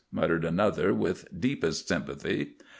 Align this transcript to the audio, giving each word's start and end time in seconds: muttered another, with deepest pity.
muttered 0.11 0.43
another, 0.43 0.95
with 0.95 1.27
deepest 1.39 1.87
pity. 1.87 2.55